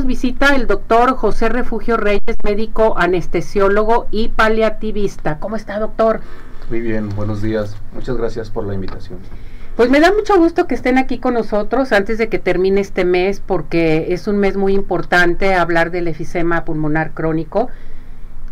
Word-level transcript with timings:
nos 0.00 0.06
visita 0.06 0.56
el 0.56 0.66
doctor 0.66 1.14
José 1.14 1.50
Refugio 1.50 1.98
Reyes, 1.98 2.34
médico 2.42 2.94
anestesiólogo 2.96 4.06
y 4.10 4.28
paliativista. 4.28 5.38
¿Cómo 5.38 5.56
está, 5.56 5.78
doctor? 5.78 6.22
Muy 6.70 6.80
bien, 6.80 7.10
buenos 7.10 7.42
días. 7.42 7.76
Muchas 7.92 8.16
gracias 8.16 8.48
por 8.48 8.64
la 8.64 8.72
invitación. 8.72 9.18
Pues 9.76 9.90
me 9.90 10.00
da 10.00 10.10
mucho 10.10 10.38
gusto 10.38 10.66
que 10.66 10.74
estén 10.74 10.96
aquí 10.96 11.18
con 11.18 11.34
nosotros 11.34 11.92
antes 11.92 12.16
de 12.16 12.30
que 12.30 12.38
termine 12.38 12.80
este 12.80 13.04
mes, 13.04 13.42
porque 13.44 14.14
es 14.14 14.26
un 14.26 14.38
mes 14.38 14.56
muy 14.56 14.72
importante 14.72 15.52
hablar 15.52 15.90
del 15.90 16.08
efisema 16.08 16.64
pulmonar 16.64 17.10
crónico. 17.10 17.68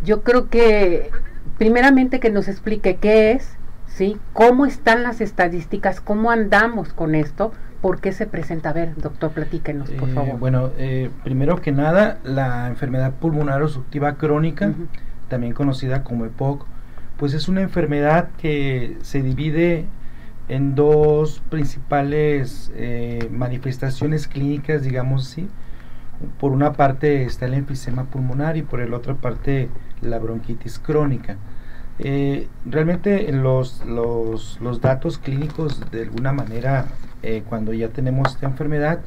Yo 0.05 0.21
creo 0.21 0.51
que, 0.51 1.11
primeramente, 1.57 2.21
que 2.21 2.29
nos 2.29 2.49
explique 2.49 2.97
qué 2.97 3.33
es, 3.33 3.57
¿sí? 3.87 4.19
¿Cómo 4.35 4.67
están 4.67 5.03
las 5.03 5.23
estadísticas? 5.23 6.03
¿Cómo 6.03 6.31
andamos 6.31 6.93
con 6.93 7.15
esto? 7.15 7.53
¿Por 7.81 8.01
qué 8.01 8.13
se 8.13 8.27
presenta? 8.27 8.71
A 8.71 8.73
ver, 8.73 8.97
doctor, 8.97 9.31
platíquenos, 9.31 9.91
por 9.91 10.09
Eh, 10.09 10.13
favor. 10.13 10.39
Bueno, 10.39 10.71
eh, 10.79 11.11
primero 11.23 11.61
que 11.61 11.71
nada, 11.71 12.19
la 12.25 12.67
enfermedad 12.69 13.13
pulmonar 13.15 13.63
obstructiva 13.63 14.15
crónica, 14.17 14.73
también 15.29 15.53
conocida 15.53 16.03
como 16.03 16.25
EPOC, 16.25 16.67
pues 17.19 17.35
es 17.35 17.49
una 17.49 17.61
enfermedad 17.63 18.31
que 18.39 18.97
se 19.03 19.23
divide 19.23 19.87
en 20.49 20.75
dos 20.75 21.41
principales 21.51 22.73
eh, 22.75 23.29
manifestaciones 23.31 24.27
clínicas, 24.27 24.83
digamos 24.83 25.29
así. 25.31 25.49
Por 26.41 26.51
una 26.51 26.73
parte 26.73 27.23
está 27.25 27.47
el 27.47 27.55
enfisema 27.55 28.05
pulmonar 28.05 28.57
y 28.57 28.63
por 28.63 28.81
la 28.89 28.97
otra 28.97 29.15
parte 29.15 29.69
la 30.01 30.19
bronquitis 30.19 30.79
crónica. 30.81 31.37
Eh, 31.99 32.49
realmente 32.65 33.33
los, 33.33 33.85
los, 33.85 34.61
los 34.61 34.81
datos 34.81 35.19
clínicos 35.19 35.91
de 35.91 36.03
alguna 36.03 36.33
manera 36.33 36.87
eh, 37.23 37.43
cuando 37.49 37.73
ya 37.73 37.89
tenemos 37.89 38.35
esta 38.35 38.47
enfermedad 38.47 39.01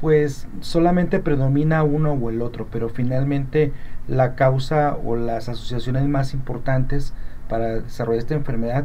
pues 0.00 0.48
solamente 0.60 1.20
predomina 1.20 1.82
uno 1.84 2.12
o 2.12 2.30
el 2.30 2.42
otro, 2.42 2.66
pero 2.70 2.88
finalmente 2.88 3.72
la 4.08 4.34
causa 4.34 4.96
o 5.04 5.16
las 5.16 5.48
asociaciones 5.48 6.06
más 6.08 6.34
importantes 6.34 7.14
para 7.48 7.80
desarrollar 7.80 8.18
esta 8.18 8.34
enfermedad 8.34 8.84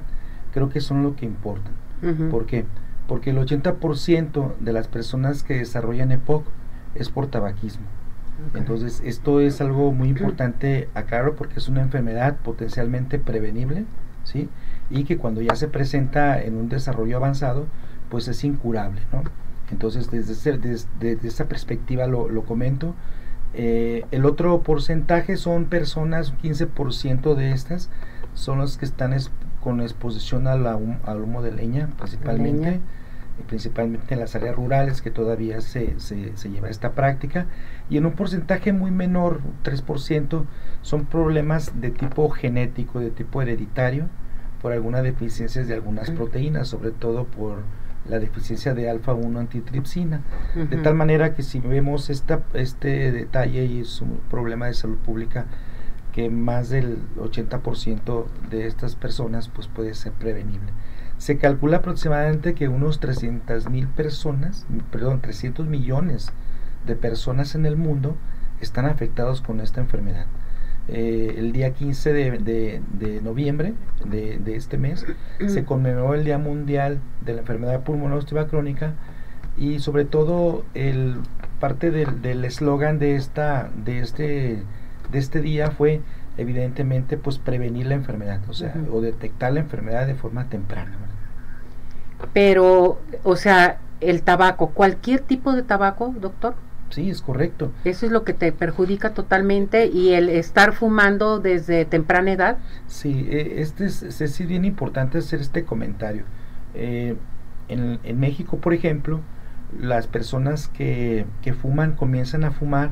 creo 0.53 0.69
que 0.69 0.79
son 0.81 1.03
lo 1.03 1.15
que 1.15 1.25
importan. 1.25 1.73
¿Por 2.29 2.45
qué? 2.45 2.65
Porque 3.07 3.31
el 3.31 3.37
80% 3.37 4.57
de 4.59 4.73
las 4.73 4.87
personas 4.87 5.43
que 5.43 5.55
desarrollan 5.55 6.11
EPOC 6.11 6.45
es 6.95 7.09
por 7.09 7.27
tabaquismo. 7.27 7.85
Entonces, 8.55 9.01
esto 9.05 9.39
es 9.39 9.61
algo 9.61 9.91
muy 9.91 10.09
importante 10.09 10.89
aclarar 10.93 11.33
porque 11.33 11.59
es 11.59 11.67
una 11.67 11.81
enfermedad 11.81 12.37
potencialmente 12.37 13.19
prevenible, 13.19 13.85
¿sí? 14.23 14.49
Y 14.89 15.03
que 15.05 15.17
cuando 15.17 15.41
ya 15.41 15.55
se 15.55 15.67
presenta 15.67 16.41
en 16.41 16.55
un 16.57 16.67
desarrollo 16.69 17.17
avanzado, 17.17 17.67
pues 18.09 18.27
es 18.27 18.43
incurable, 18.43 19.01
¿no? 19.13 19.23
Entonces, 19.71 20.11
desde, 20.11 20.33
ese- 20.33 20.57
des- 20.57 20.87
desde 20.99 21.27
esa 21.27 21.45
perspectiva 21.45 22.07
lo, 22.07 22.27
lo 22.29 22.43
comento. 22.43 22.93
Eh, 23.53 24.05
el 24.11 24.25
otro 24.25 24.61
porcentaje 24.63 25.37
son 25.37 25.65
personas, 25.65 26.33
15% 26.41 27.35
de 27.35 27.51
estas, 27.51 27.89
son 28.33 28.57
los 28.59 28.77
que 28.77 28.85
están 28.85 29.13
es- 29.13 29.31
con 29.61 29.81
exposición 29.81 30.47
a 30.47 30.55
la 30.55 30.75
hum- 30.75 30.97
al 31.05 31.21
humo 31.21 31.41
de 31.41 31.51
leña, 31.51 31.89
principalmente 31.97 32.71
Leña. 32.71 32.81
Principalmente 33.47 34.13
en 34.13 34.19
las 34.19 34.35
áreas 34.35 34.55
rurales 34.55 35.01
que 35.01 35.11
todavía 35.11 35.61
se, 35.61 35.99
se, 35.99 36.35
se 36.35 36.49
lleva 36.49 36.69
esta 36.69 36.91
práctica 36.91 37.47
y 37.89 37.97
en 37.97 38.05
un 38.05 38.13
porcentaje 38.13 38.73
muy 38.73 38.91
menor, 38.91 39.41
3%, 39.63 40.45
son 40.81 41.05
problemas 41.05 41.81
de 41.81 41.91
tipo 41.91 42.29
genético, 42.29 42.99
de 42.99 43.11
tipo 43.11 43.41
hereditario, 43.41 44.07
por 44.61 44.73
algunas 44.73 45.03
deficiencias 45.03 45.67
de 45.67 45.73
algunas 45.73 46.11
proteínas, 46.11 46.67
sobre 46.67 46.91
todo 46.91 47.25
por 47.25 47.63
la 48.07 48.19
deficiencia 48.19 48.73
de 48.73 48.89
alfa-1 48.89 49.39
antitripsina. 49.39 50.21
De 50.55 50.77
tal 50.77 50.95
manera 50.95 51.33
que 51.33 51.43
si 51.43 51.59
vemos 51.59 52.09
esta, 52.09 52.43
este 52.53 53.11
detalle 53.11 53.65
y 53.65 53.81
es 53.81 54.01
un 54.01 54.19
problema 54.29 54.67
de 54.67 54.73
salud 54.73 54.97
pública, 54.97 55.45
que 56.11 56.29
más 56.29 56.69
del 56.69 56.99
80% 57.17 58.25
de 58.49 58.67
estas 58.67 58.95
personas 58.95 59.49
pues 59.49 59.67
puede 59.67 59.93
ser 59.93 60.11
prevenible. 60.13 60.71
Se 61.21 61.37
calcula 61.37 61.77
aproximadamente 61.77 62.55
que 62.55 62.67
unos 62.67 62.99
300 62.99 63.69
mil 63.69 63.85
personas, 63.87 64.65
perdón, 64.91 65.21
300 65.21 65.67
millones 65.67 66.31
de 66.87 66.95
personas 66.95 67.53
en 67.53 67.67
el 67.67 67.75
mundo 67.77 68.15
están 68.59 68.85
afectados 68.87 69.41
con 69.41 69.59
esta 69.59 69.81
enfermedad. 69.81 70.25
Eh, 70.87 71.35
el 71.37 71.51
día 71.51 71.73
15 71.75 72.11
de, 72.11 72.31
de- 72.39 72.81
de 72.99 73.21
noviembre 73.21 73.75
de, 74.03 74.39
de 74.39 74.55
este 74.55 74.79
mes 74.79 75.05
se 75.47 75.63
conmemoró 75.63 76.15
el 76.15 76.25
Día 76.25 76.39
Mundial 76.39 76.97
de 77.23 77.33
la 77.33 77.41
Enfermedad 77.41 77.83
Pulmonar 77.83 78.17
Obstructiva 78.17 78.47
Crónica 78.49 78.93
y 79.57 79.77
sobre 79.77 80.05
todo 80.05 80.65
el 80.73 81.17
parte 81.59 81.91
del 81.91 82.23
del 82.23 82.43
eslogan 82.45 82.97
de 82.97 83.15
esta 83.15 83.69
de 83.85 83.99
este 83.99 84.63
de 85.11 85.19
este 85.19 85.39
día 85.41 85.69
fue 85.69 86.01
evidentemente 86.37 87.15
pues 87.17 87.37
prevenir 87.37 87.85
la 87.85 87.93
enfermedad, 87.93 88.41
o 88.49 88.53
sea, 88.53 88.73
o 88.91 89.01
detectar 89.01 89.53
la 89.53 89.59
enfermedad 89.59 90.07
de 90.07 90.15
forma 90.15 90.49
temprana. 90.49 90.97
Pero, 92.33 92.99
o 93.23 93.35
sea, 93.35 93.79
el 93.99 94.23
tabaco, 94.23 94.69
cualquier 94.71 95.21
tipo 95.21 95.53
de 95.53 95.63
tabaco, 95.63 96.13
doctor, 96.19 96.55
Sí, 96.89 97.09
es 97.09 97.21
correcto. 97.21 97.71
eso 97.85 98.05
es 98.05 98.11
lo 98.11 98.25
que 98.25 98.33
te 98.33 98.51
perjudica 98.51 99.13
totalmente 99.13 99.87
y 99.87 100.09
el 100.13 100.27
estar 100.27 100.73
fumando 100.73 101.39
desde 101.39 101.85
temprana 101.85 102.33
edad. 102.33 102.57
Sí, 102.87 103.27
eh, 103.29 103.61
este 103.61 103.85
es, 103.85 104.03
es, 104.03 104.19
es 104.19 104.45
bien 104.45 104.65
importante 104.65 105.19
hacer 105.19 105.39
este 105.39 105.63
comentario. 105.63 106.23
Eh, 106.73 107.15
en, 107.69 107.99
en 108.03 108.19
México, 108.19 108.57
por 108.57 108.73
ejemplo, 108.73 109.21
las 109.79 110.07
personas 110.07 110.67
que, 110.67 111.25
que 111.41 111.53
fuman 111.53 111.93
comienzan 111.93 112.43
a 112.43 112.51
fumar 112.51 112.91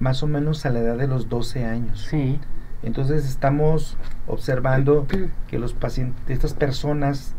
más 0.00 0.22
o 0.22 0.26
menos 0.26 0.64
a 0.64 0.70
la 0.70 0.80
edad 0.80 0.96
de 0.96 1.06
los 1.06 1.28
12 1.28 1.64
años. 1.66 2.06
Sí. 2.08 2.40
Entonces 2.82 3.26
estamos 3.26 3.96
observando 4.26 5.06
que 5.48 5.58
los 5.58 5.74
pacientes, 5.74 6.22
estas 6.28 6.54
personas, 6.54 7.34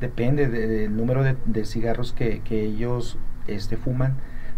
depende 0.00 0.48
de- 0.48 0.66
del 0.66 0.96
número 0.96 1.22
de, 1.22 1.36
de 1.46 1.64
cigarros 1.64 2.12
que, 2.12 2.42
ellos 2.50 3.18
este, 3.46 3.76
fuman, 3.76 4.14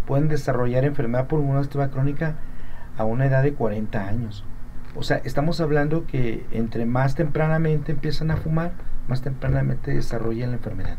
pueden 0.06 0.28
desarrollar 0.28 0.84
enfermedad 0.84 1.26
pulmonar 1.26 1.58
obstructiva 1.58 1.90
crónica 1.90 2.36
a 2.96 3.04
una 3.04 3.26
edad 3.26 3.42
de 3.42 3.52
40 3.54 4.06
años. 4.08 4.44
O 4.96 5.02
sea, 5.02 5.18
estamos 5.24 5.60
hablando 5.60 6.06
que 6.06 6.44
entre 6.50 6.86
más 6.86 7.14
tempranamente 7.14 7.92
empiezan 7.92 8.30
a 8.30 8.36
fumar, 8.36 8.72
más 9.06 9.22
tempranamente 9.22 9.94
desarrollan 9.94 10.50
la 10.50 10.56
enfermedad. 10.56 10.96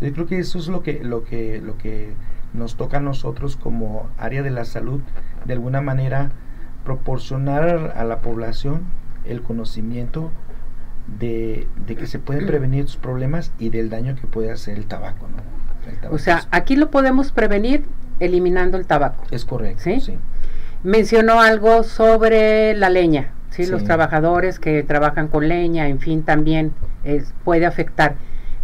Yo 0.00 0.12
creo 0.12 0.26
que 0.26 0.38
eso 0.38 0.58
es 0.58 0.68
lo 0.68 0.82
que, 0.82 1.02
lo 1.02 1.24
que, 1.24 1.60
lo 1.60 1.76
que 1.76 2.12
nos 2.54 2.76
toca 2.76 2.98
a 2.98 3.00
nosotros 3.00 3.56
como 3.56 4.08
área 4.18 4.42
de 4.42 4.50
la 4.50 4.64
salud, 4.64 5.00
de 5.46 5.52
alguna 5.54 5.80
manera 5.80 6.30
proporcionar 6.84 7.92
a 7.96 8.04
la 8.04 8.20
población 8.20 8.82
el 9.24 9.42
conocimiento 9.42 10.30
de, 11.18 11.66
de 11.86 11.96
que 11.96 12.06
se 12.06 12.18
pueden 12.18 12.46
prevenir 12.46 12.80
estos 12.84 12.96
problemas 12.96 13.52
y 13.58 13.70
del 13.70 13.90
daño 13.90 14.14
que 14.14 14.26
puede 14.26 14.50
hacer 14.50 14.76
el 14.76 14.86
tabaco, 14.86 15.28
¿no? 15.28 15.42
El 15.90 16.12
O 16.14 16.18
sea, 16.18 16.46
aquí 16.50 16.76
lo 16.76 16.90
podemos 16.90 17.32
prevenir 17.32 17.84
eliminando 18.20 18.76
el 18.76 18.86
tabaco. 18.86 19.24
es 19.30 19.44
correcto, 19.44 19.82
¿sí? 19.84 20.00
sí. 20.00 20.18
Mencionó 20.82 21.40
algo 21.40 21.82
sobre 21.82 22.74
la 22.74 22.90
leña, 22.90 23.32
¿sí? 23.50 23.64
Sí. 23.64 23.70
Los 23.70 23.84
trabajadores 23.84 24.58
que 24.58 24.82
trabajan 24.82 25.28
con 25.28 25.48
leña, 25.48 25.88
en 25.88 26.00
fin, 26.00 26.22
también 26.22 26.72
es, 27.04 27.34
puede 27.44 27.66
afectar. 27.66 28.14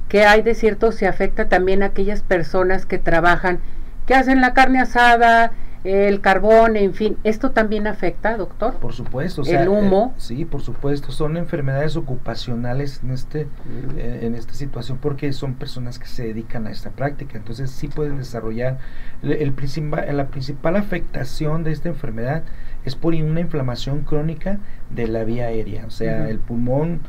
¿Qué 0.09 0.25
hay 0.25 0.43
de 0.43 0.55
cierto? 0.55 0.93
Se 0.93 1.07
afecta 1.07 1.49
también 1.49 1.83
a 1.83 1.87
aquellas 1.87 2.23
personas 2.23 2.87
que 2.87 2.99
trabajan, 2.99 3.59
que 4.07 4.15
hacen 4.15 4.41
la 4.41 4.55
carne 4.55 4.81
asada, 4.81 5.53
el 5.87 6.21
carbón, 6.21 6.77
en 6.77 6.95
fin. 6.95 7.17
¿Esto 7.25 7.51
también 7.53 7.87
afecta, 7.87 8.37
doctor? 8.37 8.75
Por 8.75 8.93
supuesto, 8.93 9.43
o 9.43 9.45
El 9.45 9.51
sea, 9.51 9.65
eh, 9.65 9.69
humo. 9.69 10.15
sí, 10.17 10.45
por 10.45 10.61
supuesto, 10.63 11.13
son 11.13 11.37
enfermedades 11.37 11.97
ocupacionales 11.97 13.01
en 13.03 13.11
este 13.13 13.49
eh, 13.97 14.21
en 14.23 14.35
esta 14.35 14.55
situación 14.55 14.99
porque 14.99 15.33
son 15.33 15.55
personas 15.55 15.99
que 15.99 16.07
se 16.07 16.25
dedican 16.27 16.67
a 16.67 16.71
esta 16.71 16.91
práctica, 16.91 17.39
entonces 17.39 17.71
sí 17.71 17.89
pueden 17.89 18.19
desarrollar 18.19 18.79
el, 19.23 19.33
el 19.33 19.53
principal 19.53 20.17
la 20.17 20.29
principal 20.29 20.77
afectación 20.77 21.65
de 21.65 21.73
esta 21.73 21.89
enfermedad 21.89 22.43
es 22.85 22.95
por 22.95 23.15
una 23.15 23.41
inflamación 23.41 24.03
crónica 24.03 24.59
de 24.91 25.09
la 25.09 25.25
vía 25.25 25.47
aérea, 25.47 25.87
o 25.87 25.91
sea, 25.91 26.29
el 26.29 26.39
pulmón 26.39 27.01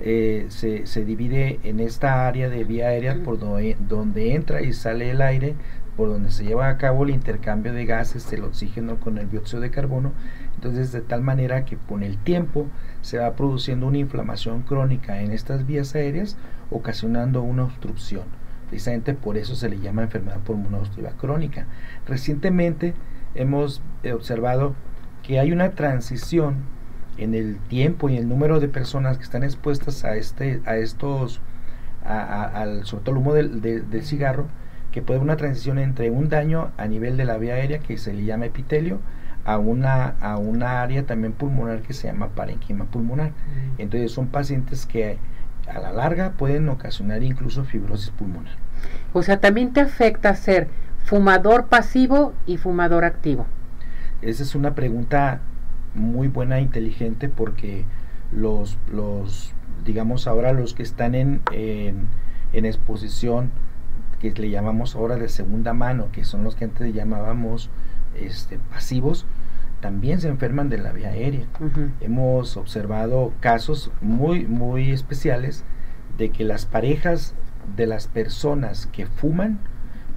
eh, 0.00 0.46
se, 0.48 0.86
se 0.86 1.04
divide 1.04 1.60
en 1.62 1.80
esta 1.80 2.26
área 2.26 2.48
de 2.48 2.64
vía 2.64 2.88
aérea 2.88 3.16
por 3.24 3.38
donde 3.38 4.34
entra 4.34 4.60
y 4.62 4.72
sale 4.72 5.10
el 5.10 5.22
aire, 5.22 5.54
por 5.96 6.08
donde 6.08 6.30
se 6.30 6.44
lleva 6.44 6.68
a 6.68 6.76
cabo 6.78 7.04
el 7.04 7.10
intercambio 7.10 7.72
de 7.72 7.84
gases, 7.86 8.32
el 8.32 8.44
oxígeno 8.44 8.98
con 9.00 9.18
el 9.18 9.30
dióxido 9.30 9.60
de 9.60 9.70
carbono, 9.70 10.12
entonces 10.56 10.92
de 10.92 11.00
tal 11.00 11.22
manera 11.22 11.64
que 11.64 11.76
con 11.76 12.02
el 12.02 12.18
tiempo 12.18 12.66
se 13.00 13.18
va 13.18 13.34
produciendo 13.36 13.86
una 13.86 13.98
inflamación 13.98 14.62
crónica 14.62 15.20
en 15.22 15.30
estas 15.30 15.66
vías 15.66 15.94
aéreas, 15.94 16.36
ocasionando 16.70 17.42
una 17.42 17.64
obstrucción. 17.64 18.24
Precisamente 18.68 19.14
por 19.14 19.36
eso 19.36 19.54
se 19.54 19.68
le 19.68 19.78
llama 19.78 20.02
enfermedad 20.02 20.40
pulmonar 20.40 20.80
obstructiva 20.80 21.16
crónica. 21.16 21.66
Recientemente 22.06 22.94
hemos 23.34 23.82
observado 24.12 24.74
que 25.22 25.38
hay 25.38 25.52
una 25.52 25.70
transición 25.72 26.56
en 27.18 27.34
el 27.34 27.58
tiempo 27.68 28.08
y 28.08 28.16
el 28.16 28.28
número 28.28 28.58
de 28.58 28.68
personas 28.68 29.16
que 29.18 29.22
están 29.24 29.44
expuestas 29.44 30.04
a 30.04 30.16
este 30.16 30.60
a 30.66 30.76
estos 30.76 31.40
a, 32.04 32.42
al 32.44 32.84
sobre 32.84 33.04
todo 33.04 33.14
el 33.14 33.20
humo 33.22 33.34
del, 33.34 33.60
de- 33.60 33.80
del 33.82 34.02
cigarro 34.04 34.46
que 34.94 35.02
puede 35.02 35.18
haber 35.18 35.24
una 35.24 35.36
transición 35.36 35.80
entre 35.80 36.08
un 36.10 36.28
daño 36.28 36.70
a 36.76 36.86
nivel 36.86 37.16
de 37.16 37.24
la 37.24 37.36
vía 37.36 37.54
aérea 37.54 37.80
que 37.80 37.98
se 37.98 38.14
le 38.14 38.24
llama 38.24 38.46
epitelio 38.46 39.00
a 39.44 39.58
una, 39.58 40.14
a 40.20 40.36
una 40.36 40.82
área 40.82 41.04
también 41.04 41.32
pulmonar 41.32 41.80
que 41.82 41.92
se 41.92 42.06
llama 42.06 42.28
parenquima 42.28 42.84
pulmonar. 42.84 43.32
Entonces 43.76 44.12
son 44.12 44.28
pacientes 44.28 44.86
que 44.86 45.18
a 45.66 45.80
la 45.80 45.90
larga 45.90 46.34
pueden 46.34 46.68
ocasionar 46.68 47.24
incluso 47.24 47.64
fibrosis 47.64 48.10
pulmonar. 48.10 48.52
O 49.12 49.24
sea, 49.24 49.40
también 49.40 49.72
te 49.72 49.80
afecta 49.80 50.32
ser 50.36 50.68
fumador 51.04 51.66
pasivo 51.66 52.32
y 52.46 52.56
fumador 52.58 53.04
activo. 53.04 53.46
Esa 54.22 54.44
es 54.44 54.54
una 54.54 54.76
pregunta 54.76 55.40
muy 55.96 56.28
buena 56.28 56.58
e 56.58 56.62
inteligente 56.62 57.28
porque 57.28 57.84
los, 58.30 58.78
los 58.92 59.54
digamos 59.84 60.28
ahora 60.28 60.52
los 60.52 60.72
que 60.72 60.84
están 60.84 61.16
en, 61.16 61.40
en, 61.50 62.06
en 62.52 62.64
exposición 62.64 63.50
que 64.32 64.42
le 64.42 64.50
llamamos 64.50 64.94
ahora 64.94 65.16
de 65.16 65.28
segunda 65.28 65.72
mano, 65.72 66.08
que 66.12 66.24
son 66.24 66.44
los 66.44 66.54
que 66.54 66.64
antes 66.64 66.94
llamábamos 66.94 67.70
este, 68.14 68.58
pasivos, 68.70 69.26
también 69.80 70.20
se 70.20 70.28
enferman 70.28 70.70
de 70.70 70.78
la 70.78 70.92
vía 70.92 71.08
aérea. 71.08 71.46
Hemos 72.00 72.56
observado 72.56 73.32
casos 73.40 73.90
muy, 74.00 74.46
muy 74.46 74.92
especiales 74.92 75.64
de 76.16 76.30
que 76.30 76.44
las 76.44 76.64
parejas 76.64 77.34
de 77.76 77.86
las 77.86 78.06
personas 78.06 78.86
que 78.86 79.06
fuman 79.06 79.58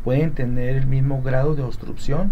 pueden 0.03 0.31
tener 0.33 0.77
el 0.77 0.87
mismo 0.87 1.21
grado 1.21 1.55
de 1.55 1.63
obstrucción 1.63 2.31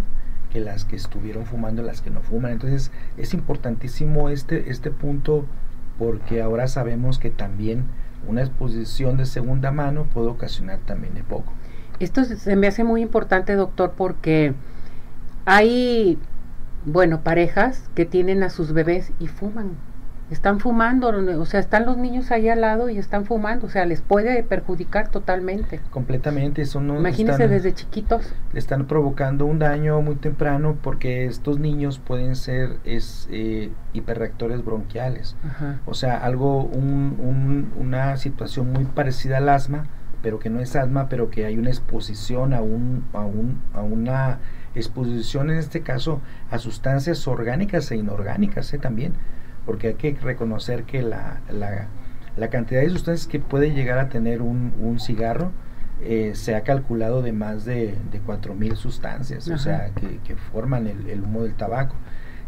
que 0.49 0.61
las 0.61 0.85
que 0.85 0.95
estuvieron 0.95 1.45
fumando 1.45 1.83
las 1.83 2.01
que 2.01 2.09
no 2.09 2.21
fuman. 2.21 2.53
Entonces 2.53 2.91
es 3.17 3.33
importantísimo 3.33 4.29
este, 4.29 4.69
este 4.69 4.91
punto 4.91 5.45
porque 5.99 6.41
ahora 6.41 6.69
sabemos 6.69 7.19
que 7.19 7.29
también 7.29 7.85
una 8.27 8.41
exposición 8.41 9.17
de 9.17 9.25
segunda 9.25 9.71
mano 9.71 10.05
puede 10.05 10.27
ocasionar 10.27 10.79
también 10.85 11.17
EPOC. 11.17 11.45
Esto 11.99 12.23
se 12.25 12.55
me 12.55 12.67
hace 12.67 12.83
muy 12.83 13.01
importante, 13.01 13.55
doctor, 13.55 13.93
porque 13.95 14.53
hay, 15.45 16.17
bueno, 16.85 17.21
parejas 17.21 17.89
que 17.95 18.05
tienen 18.05 18.43
a 18.43 18.49
sus 18.49 18.73
bebés 18.73 19.11
y 19.19 19.27
fuman. 19.27 19.71
Están 20.31 20.59
fumando, 20.59 21.09
o 21.39 21.45
sea, 21.45 21.59
están 21.59 21.85
los 21.85 21.97
niños 21.97 22.31
ahí 22.31 22.49
al 22.49 22.61
lado 22.61 22.89
y 22.89 22.97
están 22.97 23.25
fumando, 23.25 23.67
o 23.67 23.69
sea, 23.69 23.85
les 23.85 24.01
puede 24.01 24.41
perjudicar 24.41 25.09
totalmente. 25.09 25.79
Completamente, 25.91 26.63
eso 26.63 26.81
no. 26.81 26.95
Imagínense 26.95 27.47
desde 27.47 27.75
chiquitos. 27.75 28.33
Le 28.51 28.57
están 28.57 28.87
provocando 28.87 29.45
un 29.45 29.59
daño 29.59 30.01
muy 30.01 30.15
temprano 30.15 30.77
porque 30.81 31.25
estos 31.25 31.59
niños 31.59 31.99
pueden 31.99 32.35
ser 32.35 32.77
es, 32.85 33.27
eh, 33.29 33.69
hiperreactores 33.93 34.65
bronquiales. 34.65 35.35
O 35.85 35.93
sea, 35.93 36.17
algo, 36.17 36.63
un, 36.63 37.17
un, 37.19 37.71
una 37.79 38.17
situación 38.17 38.73
muy 38.73 38.85
parecida 38.85 39.37
al 39.37 39.47
asma, 39.49 39.85
pero 40.25 40.39
que 40.39 40.49
no 40.49 40.59
es 40.59 40.75
asma, 40.75 41.07
pero 41.07 41.29
que 41.29 41.45
hay 41.45 41.55
una 41.55 41.69
exposición 41.69 42.55
a, 42.55 42.61
un, 42.63 43.05
a, 43.13 43.19
un, 43.19 43.61
a 43.75 43.83
una 43.83 44.39
exposición 44.73 45.51
en 45.51 45.59
este 45.59 45.81
caso 45.81 46.19
a 46.49 46.57
sustancias 46.57 47.27
orgánicas 47.27 47.91
e 47.91 47.97
inorgánicas 47.97 48.73
¿eh? 48.73 48.79
también, 48.79 49.13
porque 49.67 49.89
hay 49.89 49.93
que 49.93 50.15
reconocer 50.15 50.85
que 50.85 51.03
la, 51.03 51.41
la, 51.47 51.89
la, 52.37 52.49
cantidad 52.49 52.81
de 52.81 52.89
sustancias 52.89 53.27
que 53.27 53.37
puede 53.37 53.75
llegar 53.75 53.99
a 53.99 54.09
tener 54.09 54.41
un, 54.41 54.73
un 54.81 54.99
cigarro 54.99 55.51
eh, 56.01 56.31
se 56.33 56.55
ha 56.55 56.61
calculado 56.61 57.21
de 57.21 57.31
más 57.31 57.63
de, 57.63 57.95
de 58.11 58.19
4.000 58.19 58.77
sustancias, 58.77 59.47
o 59.47 59.59
sea, 59.59 59.91
que, 59.91 60.17
que 60.23 60.35
forman 60.35 60.87
el, 60.87 61.07
el 61.07 61.21
humo 61.21 61.43
del 61.43 61.53
tabaco. 61.53 61.95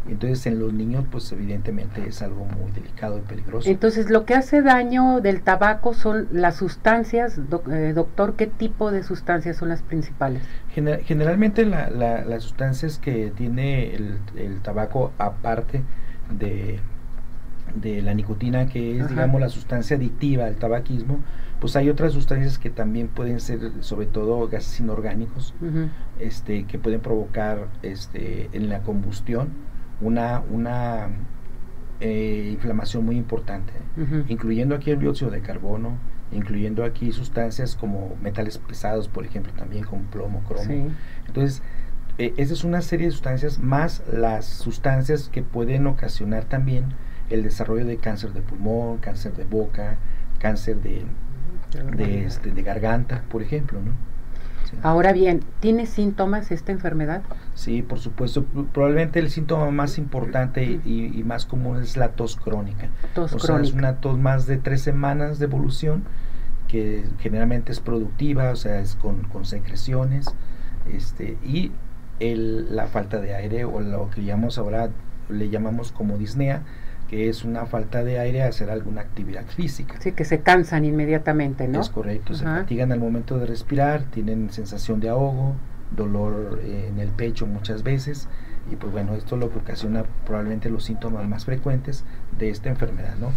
Entonces 0.08 0.46
en 0.46 0.58
los 0.58 0.72
niños 0.72 1.04
pues 1.10 1.30
evidentemente 1.32 2.06
es 2.06 2.22
algo 2.22 2.46
muy 2.46 2.70
delicado 2.72 3.18
y 3.18 3.20
peligroso. 3.20 3.68
Entonces 3.68 4.10
lo 4.10 4.24
que 4.24 4.34
hace 4.34 4.62
daño 4.62 5.20
del 5.20 5.42
tabaco 5.42 5.94
son 5.94 6.28
las 6.32 6.56
sustancias, 6.56 7.38
eh, 7.70 7.92
doctor, 7.94 8.34
¿qué 8.34 8.46
tipo 8.46 8.90
de 8.90 9.02
sustancias 9.02 9.56
son 9.56 9.68
las 9.68 9.82
principales? 9.82 10.42
generalmente 11.04 11.64
la, 11.64 11.90
las 11.90 12.42
sustancias 12.44 12.98
que 12.98 13.32
tiene 13.36 13.94
el, 13.94 14.60
tabaco 14.62 15.12
aparte 15.18 15.82
de, 16.30 16.78
de 17.74 18.00
la 18.02 18.14
nicotina 18.14 18.66
que 18.68 19.00
es 19.00 19.08
digamos 19.08 19.40
la 19.40 19.48
sustancia 19.48 19.96
adictiva 19.96 20.44
del 20.44 20.56
tabaquismo, 20.56 21.18
pues 21.60 21.74
hay 21.74 21.90
otras 21.90 22.12
sustancias 22.12 22.58
que 22.58 22.70
también 22.70 23.08
pueden 23.08 23.40
ser 23.40 23.72
sobre 23.80 24.06
todo 24.06 24.46
gases 24.48 24.78
inorgánicos 24.78 25.54
este 26.20 26.64
que 26.64 26.78
pueden 26.78 27.00
provocar 27.00 27.66
este 27.82 28.48
en 28.52 28.68
la 28.68 28.82
combustión 28.82 29.67
una, 30.00 30.40
una 30.50 31.08
eh, 32.00 32.50
inflamación 32.52 33.04
muy 33.04 33.16
importante, 33.16 33.72
incluyendo 34.28 34.74
aquí 34.74 34.90
el 34.90 34.98
dióxido 35.00 35.30
de 35.30 35.40
carbono, 35.40 35.98
incluyendo 36.30 36.84
aquí 36.84 37.10
sustancias 37.12 37.74
como 37.74 38.16
metales 38.22 38.58
pesados, 38.58 39.08
por 39.08 39.24
ejemplo, 39.24 39.52
también 39.54 39.84
como 39.84 40.02
plomo, 40.04 40.42
cromo. 40.44 40.90
Entonces, 41.26 41.62
eh, 42.18 42.34
esa 42.36 42.52
es 42.52 42.64
una 42.64 42.82
serie 42.82 43.06
de 43.06 43.12
sustancias 43.12 43.58
más 43.58 44.02
las 44.12 44.44
sustancias 44.44 45.28
que 45.28 45.42
pueden 45.42 45.86
ocasionar 45.86 46.44
también 46.44 46.86
el 47.30 47.42
desarrollo 47.42 47.84
de 47.84 47.96
cáncer 47.96 48.32
de 48.32 48.40
pulmón, 48.42 48.98
cáncer 48.98 49.34
de 49.34 49.44
boca, 49.44 49.96
cáncer 50.38 50.80
de, 50.82 51.04
de, 51.96 52.24
este, 52.24 52.50
de 52.52 52.62
garganta, 52.62 53.22
por 53.28 53.42
ejemplo, 53.42 53.80
¿no? 53.80 53.92
Ahora 54.82 55.12
bien, 55.12 55.40
¿tiene 55.60 55.86
síntomas 55.86 56.50
esta 56.50 56.72
enfermedad? 56.72 57.22
Sí, 57.54 57.82
por 57.82 57.98
supuesto. 57.98 58.44
Probablemente 58.72 59.18
el 59.18 59.30
síntoma 59.30 59.70
más 59.70 59.98
importante 59.98 60.62
y, 60.64 61.22
más 61.24 61.46
común 61.46 61.82
es 61.82 61.96
la 61.96 62.10
tos 62.10 62.36
crónica. 62.36 62.88
Tos 63.14 63.32
o 63.32 63.38
crónica. 63.38 63.64
Sea, 63.64 63.70
es 63.70 63.72
una 63.72 64.00
tos 64.00 64.18
más 64.18 64.46
de 64.46 64.56
tres 64.58 64.82
semanas 64.82 65.38
de 65.38 65.46
evolución 65.46 66.04
que 66.68 67.04
generalmente 67.18 67.72
es 67.72 67.80
productiva, 67.80 68.50
o 68.50 68.56
sea, 68.56 68.80
es 68.80 68.94
con, 68.94 69.24
con 69.24 69.46
secreciones, 69.46 70.26
este, 70.92 71.38
y 71.44 71.72
el, 72.20 72.74
la 72.76 72.86
falta 72.86 73.20
de 73.20 73.34
aire 73.34 73.64
o 73.64 73.80
lo 73.80 74.10
que 74.10 74.22
llamamos 74.22 74.58
ahora 74.58 74.90
le 75.28 75.50
llamamos 75.50 75.92
como 75.92 76.18
disnea, 76.18 76.62
que 77.08 77.28
es 77.28 77.44
una 77.44 77.66
falta 77.66 78.04
de 78.04 78.18
aire 78.18 78.42
a 78.42 78.48
hacer 78.48 78.70
alguna 78.70 79.00
actividad 79.00 79.46
física. 79.46 79.94
Sí, 80.00 80.12
que 80.12 80.24
se 80.24 80.40
cansan 80.40 80.84
inmediatamente, 80.84 81.66
¿no? 81.66 81.80
Es 81.80 81.88
correcto, 81.88 82.34
se 82.34 82.44
fatigan 82.44 82.92
al 82.92 83.00
momento 83.00 83.38
de 83.38 83.46
respirar, 83.46 84.02
tienen 84.02 84.50
sensación 84.50 85.00
de 85.00 85.08
ahogo, 85.08 85.54
dolor 85.96 86.60
eh, 86.62 86.88
en 86.90 87.00
el 87.00 87.08
pecho 87.08 87.46
muchas 87.46 87.82
veces, 87.82 88.28
y 88.70 88.76
pues 88.76 88.92
bueno, 88.92 89.14
esto 89.14 89.36
es 89.36 89.40
lo 89.40 89.50
que 89.50 89.58
ocasiona 89.58 90.04
probablemente 90.26 90.68
los 90.68 90.84
síntomas 90.84 91.26
más 91.26 91.46
frecuentes 91.46 92.04
de 92.38 92.50
esta 92.50 92.68
enfermedad, 92.68 93.14
¿no? 93.18 93.32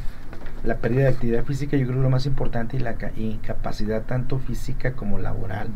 La 0.63 0.77
pérdida 0.77 1.03
de 1.03 1.09
actividad 1.09 1.43
física 1.43 1.75
yo 1.75 1.85
creo 1.85 1.95
que 1.95 1.99
es 1.99 2.03
lo 2.03 2.09
más 2.09 2.25
importante 2.27 2.77
y 2.77 2.79
la 2.79 2.95
incapacidad 3.15 4.03
tanto 4.03 4.37
física 4.37 4.93
como 4.93 5.17
laboral. 5.17 5.69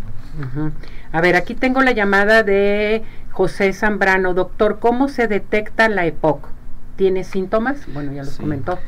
¿no? 0.53 0.71
A 1.12 1.21
ver, 1.21 1.36
aquí 1.36 1.56
tengo 1.56 1.81
la 1.81 1.91
llamada 1.91 2.44
de 2.44 3.01
José 3.31 3.74
Zambrano. 3.74 4.36
Doctor, 4.36 4.77
¿cómo 4.80 5.07
se 5.07 5.27
detecta 5.27 5.89
la 5.89 6.06
EPOC? 6.06 6.54
Tiene 6.95 7.24
síntomas? 7.24 7.86
Bueno, 7.93 8.12
ya 8.13 8.24
los 8.24 8.38
comentó. 8.38 8.79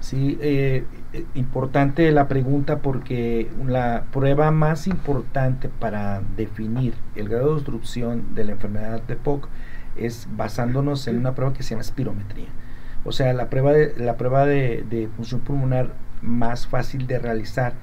Sí, 0.00 0.36
eh, 0.40 0.84
eh, 1.12 1.24
importante 1.34 2.10
la 2.10 2.26
pregunta 2.26 2.78
porque 2.78 3.48
la 3.66 4.04
prueba 4.12 4.50
más 4.50 4.88
importante 4.88 5.68
para 5.68 6.22
definir 6.36 6.94
el 7.14 7.28
grado 7.28 7.50
de 7.50 7.54
obstrucción 7.54 8.34
de 8.34 8.44
la 8.44 8.52
enfermedad 8.52 9.00
de 9.02 9.14
POC 9.14 9.48
es 9.96 10.26
basándonos 10.36 11.06
en 11.06 11.18
una 11.18 11.34
prueba 11.34 11.52
que 11.54 11.62
se 11.62 11.70
llama 11.70 11.82
espirometría. 11.82 12.48
O 13.04 13.12
sea, 13.12 13.32
la 13.32 13.48
prueba 13.48 13.72
de, 13.72 13.94
la 13.96 14.16
prueba 14.16 14.44
de, 14.44 14.84
de 14.88 15.08
función 15.16 15.40
pulmonar 15.40 15.92
más 16.20 16.66
fácil 16.66 17.06
de 17.06 17.18
realizar 17.18 17.74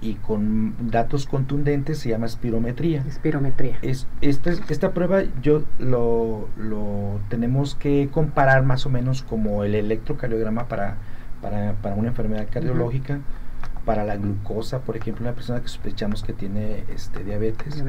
y 0.00 0.14
con 0.14 0.90
datos 0.90 1.26
contundentes 1.26 1.98
se 1.98 2.10
llama 2.10 2.26
espirometría. 2.26 3.04
Espirometría. 3.08 3.78
Es, 3.82 4.06
esta, 4.20 4.52
esta 4.68 4.92
prueba 4.92 5.22
yo 5.42 5.64
lo, 5.78 6.48
lo 6.56 7.20
tenemos 7.28 7.74
que 7.74 8.08
comparar 8.12 8.64
más 8.64 8.86
o 8.86 8.90
menos 8.90 9.22
como 9.22 9.64
el 9.64 9.74
electrocardiograma 9.74 10.68
para, 10.68 10.96
para, 11.42 11.74
para 11.74 11.94
una 11.96 12.08
enfermedad 12.08 12.46
cardiológica 12.50 13.20
para 13.88 14.04
la 14.04 14.16
glucosa, 14.16 14.80
por 14.80 14.98
ejemplo, 14.98 15.24
una 15.24 15.34
persona 15.34 15.62
que 15.62 15.68
sospechamos 15.68 16.22
que 16.22 16.34
tiene 16.34 16.84
este, 16.94 17.24
diabetes, 17.24 17.82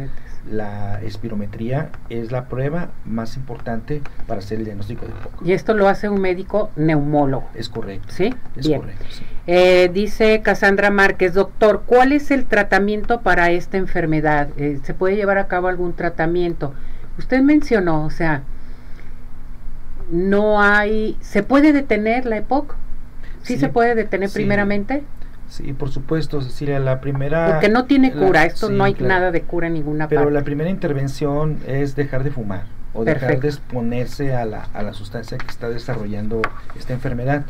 la 0.49 1.01
espirometría 1.01 1.89
es 2.09 2.31
la 2.31 2.47
prueba 2.47 2.91
más 3.03 3.35
importante 3.35 4.01
para 4.25 4.39
hacer 4.39 4.59
el 4.59 4.63
diagnóstico 4.63 5.05
de 5.05 5.11
POC. 5.11 5.45
Y 5.45 5.51
esto 5.51 5.73
lo 5.73 5.89
hace 5.89 6.07
un 6.07 6.21
médico 6.21 6.71
neumólogo. 6.77 7.49
Es 7.53 7.67
correcto. 7.67 8.07
¿Sí? 8.13 8.33
Es 8.55 8.69
correcto. 8.69 9.03
Eh, 9.51 9.89
dice 9.91 10.43
Cassandra 10.43 10.91
Márquez, 10.91 11.33
doctor, 11.33 11.81
¿cuál 11.87 12.11
es 12.11 12.29
el 12.29 12.45
tratamiento 12.45 13.21
para 13.21 13.49
esta 13.49 13.77
enfermedad? 13.77 14.49
Eh, 14.57 14.79
¿Se 14.83 14.93
puede 14.93 15.15
llevar 15.15 15.39
a 15.39 15.47
cabo 15.47 15.69
algún 15.69 15.93
tratamiento? 15.93 16.75
Usted 17.17 17.41
mencionó, 17.41 18.05
o 18.05 18.11
sea, 18.11 18.43
no 20.11 20.61
hay, 20.61 21.17
¿se 21.21 21.41
puede 21.41 21.73
detener 21.73 22.27
la 22.27 22.37
EPOC? 22.37 22.75
¿Sí, 23.41 23.57
se 23.57 23.69
puede 23.69 23.95
detener 23.95 24.29
primeramente? 24.29 25.01
Sí, 25.47 25.73
por 25.73 25.89
supuesto, 25.89 26.41
Cecilia, 26.41 26.79
la 26.79 27.01
primera... 27.01 27.47
Porque 27.53 27.69
no 27.69 27.85
tiene 27.85 28.11
cura, 28.11 28.45
esto 28.45 28.69
no 28.69 28.83
hay 28.83 28.95
nada 28.99 29.31
de 29.31 29.41
cura 29.41 29.65
en 29.65 29.73
ninguna 29.73 30.07
Pero 30.07 30.21
parte. 30.21 30.33
la 30.35 30.43
primera 30.43 30.69
intervención 30.69 31.57
es 31.65 31.95
dejar 31.95 32.23
de 32.23 32.29
fumar 32.29 32.65
o 32.93 33.05
dejar 33.05 33.39
de 33.39 33.47
exponerse 33.47 34.35
a 34.35 34.45
la, 34.45 34.63
a 34.73 34.81
la 34.81 34.93
sustancia 34.93 35.37
que 35.37 35.47
está 35.47 35.69
desarrollando 35.69 36.41
esta 36.77 36.93
enfermedad. 36.93 37.45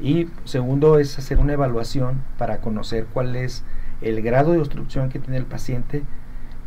Y 0.00 0.28
segundo 0.44 0.98
es 0.98 1.18
hacer 1.18 1.38
una 1.38 1.52
evaluación 1.52 2.22
para 2.38 2.58
conocer 2.58 3.06
cuál 3.12 3.36
es 3.36 3.62
el 4.00 4.22
grado 4.22 4.52
de 4.52 4.58
obstrucción 4.58 5.10
que 5.10 5.18
tiene 5.18 5.36
el 5.36 5.46
paciente. 5.46 6.02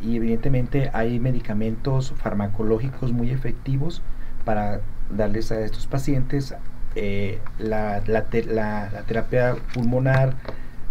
Y 0.02 0.18
evidentemente 0.18 0.92
hay 0.94 1.20
medicamentos 1.20 2.14
farmacológicos 2.18 3.14
muy 3.14 3.32
efectivos 3.32 4.02
para 4.46 4.82
darles 5.10 5.52
a 5.52 5.62
estos 5.62 5.88
pacientes 5.88 6.54
eh, 6.96 7.40
la, 7.58 8.04
la, 8.06 8.26
terapia 9.08 9.56
pulmonar, 9.74 10.36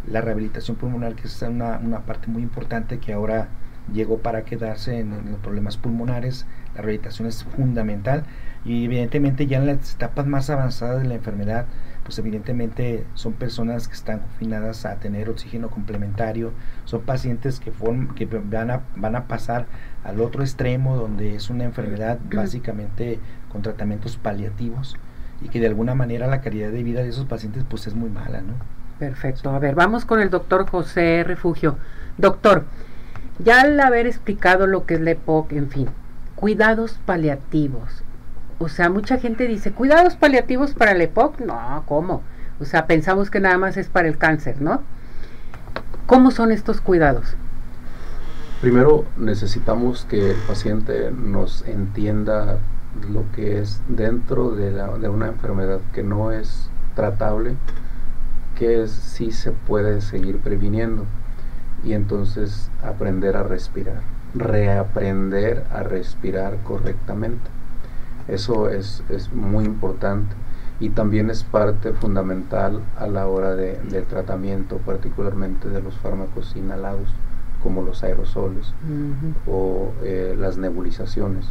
la 0.09 0.21
rehabilitación 0.21 0.77
pulmonar, 0.77 1.15
que 1.15 1.29
es 1.29 1.43
una, 1.43 1.79
una, 1.79 2.01
parte 2.01 2.27
muy 2.29 2.43
importante 2.43 2.99
que 2.99 3.13
ahora 3.13 3.49
llegó 3.93 4.19
para 4.19 4.45
quedarse 4.45 4.99
en, 4.99 5.11
los 5.31 5.41
problemas 5.41 5.77
pulmonares. 5.77 6.47
La 6.75 6.83
rehabilitación 6.83 7.29
es 7.29 7.45
fundamental 7.45 8.25
y 8.65 8.85
evidentemente 8.85 9.47
ya 9.47 9.59
en 9.59 9.67
las 9.67 9.95
etapas 9.95 10.27
más 10.27 10.51
avanzadas 10.51 11.03
de 11.03 11.09
la 11.09 11.15
enfermedad, 11.15 11.67
pues 12.05 12.19
evidentemente 12.19 13.05
son 13.15 13.33
personas 13.33 13.89
que 13.89 13.95
están 13.95 14.21
confinadas 14.21 14.87
a 14.87 14.97
tener 14.97 15.29
oxígeno 15.29 15.69
complementario, 15.71 16.53
son 16.85 17.03
pacientes 17.03 17.61
que, 17.61 17.73
que 18.15 18.27
van, 18.27 18.71
a, 18.71 18.83
van 18.97 19.17
a 19.17 19.27
pasar 19.27 19.67
al 20.05 20.21
otro 20.21 20.43
extremo 20.43 20.97
donde 20.97 21.35
es 21.35 21.51
una 21.51 21.65
enfermedad 21.65 22.19
básicamente 22.33 23.19
con 23.51 23.63
tratamientos 23.63 24.17
paliativos 24.17 24.97
y 25.41 25.49
que 25.49 25.61
de 25.61 25.67
alguna 25.67 25.95
manera 25.95 26.27
la 26.27 26.41
calidad 26.41 26.71
de 26.71 26.83
vida 26.83 27.03
de 27.03 27.09
esos 27.09 27.27
pacientes 27.27 27.65
pues 27.69 27.87
es 27.87 27.95
muy 27.95 28.11
mala, 28.11 28.41
¿no? 28.43 28.55
Perfecto. 28.99 29.51
A 29.51 29.59
ver, 29.59 29.75
vamos 29.75 30.05
con 30.05 30.21
el 30.21 30.31
doctor 30.31 30.69
José 30.69 31.25
Refugio. 31.27 31.77
Doctor, 32.19 32.65
ya 33.43 33.61
al 33.63 33.79
haber 33.81 34.07
explicado 34.07 34.67
lo 34.67 34.87
que 34.87 34.95
es 34.95 35.01
la 35.01 35.13
EPOC, 35.13 35.53
en 35.53 35.69
fin, 35.69 35.89
cuidados 36.35 36.99
paliativos. 37.05 38.03
O 38.59 38.69
sea, 38.69 38.89
mucha 38.89 39.19
gente 39.19 39.49
dice, 39.49 39.73
cuidados 39.73 40.17
paliativos 40.17 40.75
para 40.75 40.95
la 40.95 41.05
EPOC. 41.05 41.41
No, 41.41 41.83
¿cómo? 41.87 42.23
O 42.61 42.65
sea, 42.65 42.87
pensamos 42.87 43.31
que 43.31 43.41
nada 43.41 43.59
más 43.59 43.77
es 43.77 43.89
para 43.89 44.09
el 44.09 44.19
cáncer, 44.19 44.61
¿no? 44.61 44.83
¿Cómo 46.07 46.31
son 46.31 46.53
estos 46.53 46.81
cuidados? 46.81 47.35
Primero 48.61 49.05
necesitamos 49.17 50.07
que 50.09 50.31
el 50.31 50.37
paciente 50.47 51.11
nos 51.11 51.67
entienda 51.67 52.59
lo 53.11 53.25
que 53.35 53.59
es 53.59 53.81
dentro 53.89 54.51
de, 54.51 54.71
la, 54.71 54.87
de 54.99 55.09
una 55.09 55.27
enfermedad 55.27 55.81
que 55.93 56.05
no 56.05 56.31
es 56.31 56.71
tratable, 56.95 57.57
que 58.57 58.87
sí 58.87 59.33
se 59.33 59.51
puede 59.51 60.01
seguir 60.01 60.39
previniendo 60.39 61.07
y 61.85 61.93
entonces 61.95 62.71
aprender 62.83 63.37
a 63.37 63.43
respirar, 63.43 64.01
reaprender 64.35 65.65
a 65.71 65.83
respirar 65.83 66.59
correctamente. 66.65 67.51
Eso 68.29 68.69
es, 68.71 69.03
es 69.09 69.33
muy 69.33 69.65
importante 69.65 70.35
y 70.81 70.91
también 70.91 71.31
es 71.31 71.45
parte 71.45 71.93
fundamental 71.93 72.81
a 72.99 73.07
la 73.07 73.27
hora 73.27 73.55
de, 73.55 73.79
del 73.91 74.05
tratamiento, 74.05 74.79
particularmente 74.79 75.69
de 75.69 75.81
los 75.81 75.97
fármacos 75.97 76.57
inhalados, 76.57 77.09
como 77.63 77.83
los 77.83 78.03
aerosoles 78.03 78.73
o 79.47 79.93
eh, 80.03 80.35
las 80.37 80.59
nebulizaciones. 80.59 81.47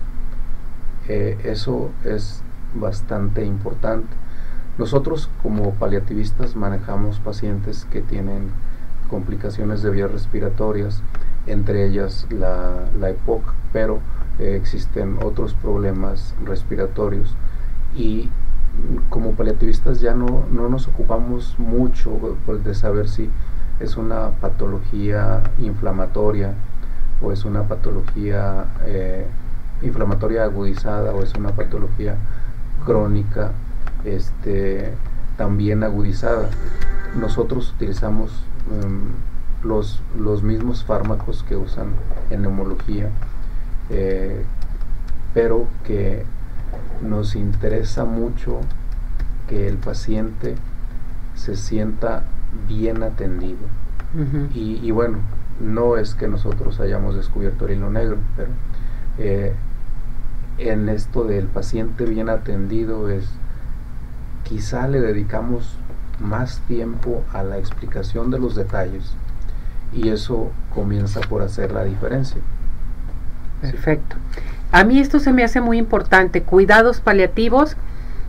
Eh, 1.08 1.38
eso 1.46 1.92
es 2.04 2.44
bastante 2.76 3.46
importante. 3.46 4.10
Nosotros 4.78 5.30
como 5.42 5.76
paliativistas 5.76 6.56
manejamos 6.56 7.20
pacientes 7.20 7.86
que 7.90 8.02
tienen 8.02 8.52
complicaciones 9.12 9.84
de 9.84 9.92
vías 9.92 10.12
respiratorias, 10.12 11.04
entre 11.46 11.86
ellas 11.86 12.26
la, 12.32 12.86
la 13.00 13.10
EPOC, 13.10 13.44
pero 13.74 14.00
eh, 14.40 14.56
existen 14.56 15.20
otros 15.22 15.54
problemas 15.54 16.34
respiratorios 16.46 17.36
y 17.96 18.30
como 19.10 19.34
paliativistas 19.34 20.00
ya 20.00 20.14
no, 20.14 20.46
no 20.52 20.70
nos 20.70 20.88
ocupamos 20.88 21.56
mucho 21.60 22.12
pues, 22.46 22.64
de 22.64 22.74
saber 22.74 23.10
si 23.10 23.30
es 23.82 23.98
una 23.98 24.30
patología 24.40 25.44
inflamatoria 25.60 26.54
o 27.22 27.32
es 27.32 27.44
una 27.44 27.64
patología 27.64 28.66
eh, 28.86 29.26
inflamatoria 29.82 30.46
agudizada 30.46 31.14
o 31.14 31.22
es 31.22 31.34
una 31.36 31.50
patología 31.50 32.16
crónica 32.86 33.52
este, 34.06 34.94
también 35.38 35.84
agudizada. 35.84 36.50
Nosotros 37.20 37.74
utilizamos 37.76 38.32
em, 38.70 39.12
los, 39.64 40.02
los 40.18 40.44
mismos 40.44 40.84
fármacos 40.84 41.44
que 41.44 41.56
usan 41.56 41.90
en 42.30 42.42
neumología, 42.44 43.10
eh, 43.90 44.44
pero 45.34 45.68
que 45.84 46.26
nos 47.02 47.36
interesa 47.36 48.06
mucho 48.06 48.62
que 49.48 49.68
el 49.68 49.78
paciente 49.78 50.56
se 51.36 51.56
sienta 51.56 52.24
bien 52.68 53.04
atendido. 53.04 53.82
y, 54.54 54.92
bueno, 54.92 55.20
no 55.62 55.96
es 55.96 56.16
que 56.16 56.28
nosotros 56.28 56.82
hayamos 56.82 57.16
descubierto 57.16 57.66
el 57.66 57.78
hilo 57.78 57.90
negro, 57.90 58.18
pero 58.36 58.50
eh, 59.18 59.54
en 60.58 60.90
esto 60.90 61.24
del 61.24 61.46
paciente 61.46 62.06
bien 62.06 62.30
atendido 62.30 63.10
es 63.10 63.26
quizá 64.44 64.88
le 64.88 65.00
dedicamos 65.00 65.78
más 66.22 66.60
tiempo 66.68 67.24
a 67.34 67.44
la 67.44 67.58
explicación 67.58 68.32
de 68.32 68.40
los 68.40 68.56
detalles 68.56 69.14
y 69.94 70.10
eso 70.10 70.52
comienza 70.74 71.20
por 71.22 71.42
hacer 71.42 71.72
la 71.72 71.84
diferencia. 71.84 72.40
Perfecto. 73.62 74.16
A 74.72 74.84
mí 74.84 75.00
esto 75.00 75.20
se 75.20 75.34
me 75.34 75.44
hace 75.44 75.60
muy 75.60 75.78
importante, 75.78 76.44
cuidados 76.44 77.02
paliativos, 77.02 77.76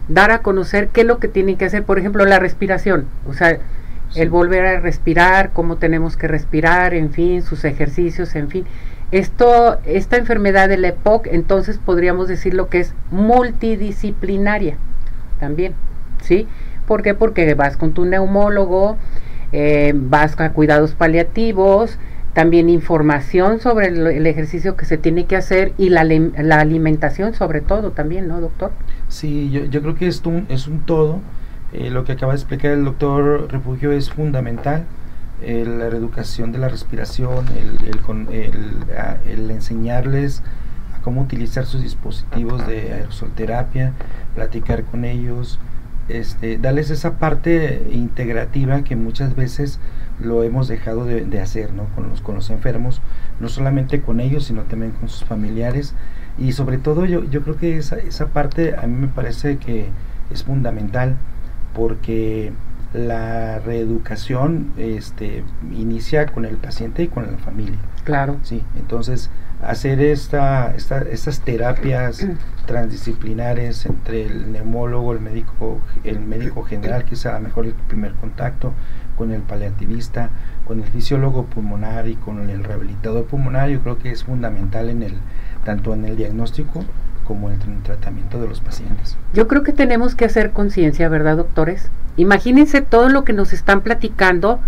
dar 0.08 0.32
a 0.32 0.42
conocer 0.42 0.88
qué 0.88 1.02
es 1.02 1.06
lo 1.06 1.18
que 1.18 1.28
tienen 1.28 1.56
que 1.56 1.66
hacer, 1.66 1.84
por 1.84 1.98
ejemplo, 1.98 2.24
la 2.24 2.38
respiración, 2.38 3.06
o 3.28 3.32
sea, 3.32 3.58
el 4.14 4.28
volver 4.28 4.66
a 4.66 4.80
respirar, 4.80 5.52
cómo 5.52 5.76
tenemos 5.76 6.16
que 6.16 6.28
respirar, 6.28 6.94
en 6.94 7.12
fin, 7.12 7.42
sus 7.42 7.64
ejercicios, 7.64 8.34
en 8.34 8.48
fin. 8.48 8.64
Esto, 9.10 9.78
esta 9.84 10.16
enfermedad 10.16 10.68
de 10.68 10.78
la 10.78 10.88
EPOC, 10.88 11.28
entonces 11.28 11.78
podríamos 11.78 12.28
decir 12.28 12.54
lo 12.54 12.68
que 12.68 12.80
es 12.80 12.94
multidisciplinaria 13.10 14.76
también, 15.38 15.74
¿sí? 16.22 16.48
¿Por 16.92 17.00
qué? 17.00 17.14
Porque 17.14 17.54
vas 17.54 17.78
con 17.78 17.94
tu 17.94 18.04
neumólogo, 18.04 18.98
eh, 19.50 19.94
vas 19.96 20.38
a 20.38 20.52
cuidados 20.52 20.92
paliativos, 20.92 21.98
también 22.34 22.68
información 22.68 23.60
sobre 23.60 23.86
el, 23.86 24.26
ejercicio 24.26 24.76
que 24.76 24.84
se 24.84 24.98
tiene 24.98 25.24
que 25.24 25.34
hacer 25.36 25.72
y 25.78 25.88
la, 25.88 26.04
la, 26.04 26.60
alimentación 26.60 27.32
sobre 27.32 27.62
todo 27.62 27.92
también, 27.92 28.28
¿no, 28.28 28.42
doctor? 28.42 28.72
Sí, 29.08 29.48
yo, 29.70 29.80
creo 29.80 29.94
que 29.94 30.06
esto 30.06 30.30
es 30.50 30.66
un 30.66 30.80
todo. 30.80 31.20
Eh, 31.72 31.88
lo 31.88 32.04
que 32.04 32.12
acaba 32.12 32.34
de 32.34 32.40
explicar 32.40 32.72
el 32.72 32.84
doctor 32.84 33.50
Refugio 33.50 33.90
es 33.90 34.10
fundamental 34.10 34.84
la 35.40 35.88
reeducación 35.88 36.52
de 36.52 36.58
la 36.58 36.68
respiración, 36.68 37.46
el, 39.26 39.50
enseñarles 39.50 40.42
a 40.94 41.00
cómo 41.00 41.22
utilizar 41.22 41.64
sus 41.64 41.82
dispositivos 41.82 42.66
de 42.66 42.92
aerosolterapia, 42.92 43.94
platicar 44.34 44.84
con 44.84 45.06
ellos, 45.06 45.58
este, 46.08 46.58
darles 46.58 46.90
esa 46.90 47.18
parte 47.18 47.88
integrativa 47.90 48.82
que 48.84 48.96
muchas 48.96 49.36
veces 49.36 49.78
lo 50.20 50.42
hemos 50.42 50.68
dejado 50.68 51.04
de, 51.04 51.40
hacer 51.40 51.72
¿no? 51.72 51.84
con, 51.94 52.08
los, 52.08 52.20
con 52.20 52.34
los 52.36 52.50
enfermos, 52.50 53.00
no 53.40 53.48
solamente 53.48 54.02
con 54.02 54.20
ellos, 54.20 54.44
sino 54.44 54.62
también 54.62 54.92
con 54.92 55.08
sus 55.08 55.24
familiares. 55.24 55.94
Y 56.38 56.52
sobre 56.52 56.78
todo 56.78 57.04
yo, 57.04 57.24
yo 57.24 57.42
creo 57.42 57.56
que 57.56 57.76
esa, 57.76 57.96
esa 57.98 58.28
parte 58.28 58.74
a 58.76 58.86
mí 58.86 58.96
me 58.96 59.08
parece 59.08 59.58
que 59.58 59.86
es 60.30 60.44
fundamental 60.44 61.16
porque 61.74 62.52
la 62.94 63.58
reeducación 63.60 64.72
este, 64.76 65.44
inicia 65.72 66.26
con 66.26 66.44
el 66.44 66.56
paciente 66.56 67.02
y 67.02 67.08
con 67.08 67.30
la 67.30 67.38
familia. 67.38 67.78
Claro. 68.04 68.36
Sí, 68.42 68.62
entonces 68.78 69.30
hacer 69.62 70.00
esta, 70.00 70.74
esta, 70.74 70.98
estas 71.02 71.40
terapias 71.40 72.26
transdisciplinares 72.66 73.86
entre 73.86 74.26
el 74.26 74.52
neumólogo, 74.52 75.12
el 75.12 75.20
médico, 75.20 75.80
el 76.04 76.20
médico 76.20 76.62
general, 76.64 77.04
que 77.04 77.16
sea 77.16 77.38
mejor 77.38 77.66
el 77.66 77.74
primer 77.74 78.12
contacto, 78.14 78.72
con 79.16 79.30
el 79.30 79.42
paliativista, 79.42 80.30
con 80.64 80.80
el 80.80 80.86
fisiólogo 80.86 81.44
pulmonar 81.44 82.08
y 82.08 82.16
con 82.16 82.48
el 82.50 82.64
rehabilitador 82.64 83.24
pulmonar, 83.26 83.68
yo 83.68 83.80
creo 83.80 83.98
que 83.98 84.10
es 84.10 84.24
fundamental 84.24 84.90
en 84.90 85.02
el, 85.02 85.14
tanto 85.64 85.94
en 85.94 86.04
el 86.04 86.16
diagnóstico 86.16 86.84
como 87.24 87.50
en 87.50 87.60
el 87.60 87.82
tratamiento 87.82 88.40
de 88.40 88.48
los 88.48 88.60
pacientes. 88.60 89.16
Yo 89.32 89.46
creo 89.46 89.62
que 89.62 89.72
tenemos 89.72 90.14
que 90.14 90.24
hacer 90.24 90.50
conciencia, 90.50 91.08
¿verdad, 91.08 91.36
doctores? 91.36 91.90
Imagínense 92.16 92.82
todo 92.82 93.08
lo 93.08 93.24
que 93.24 93.32
nos 93.32 93.52
están 93.52 93.82
platicando, 93.82 94.60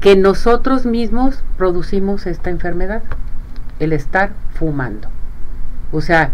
que 0.00 0.16
nosotros 0.16 0.86
mismos 0.86 1.44
producimos 1.56 2.26
esta 2.26 2.50
enfermedad, 2.50 3.02
el 3.80 3.92
estar 3.92 4.30
fumando. 4.54 5.08
O 5.90 6.00
sea, 6.00 6.30